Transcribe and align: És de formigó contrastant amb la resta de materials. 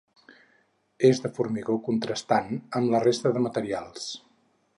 És 1.09 1.21
de 1.25 1.31
formigó 1.35 1.75
contrastant 1.89 2.51
amb 2.81 2.95
la 2.95 3.03
resta 3.05 3.37
de 3.37 3.45
materials. 3.49 4.11